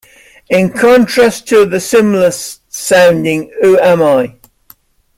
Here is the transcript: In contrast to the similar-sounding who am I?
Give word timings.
In 0.49 0.71
contrast 0.73 1.47
to 1.49 1.63
the 1.63 1.79
similar-sounding 1.79 3.53
who 3.61 3.77
am 3.79 4.01
I? 4.01 4.33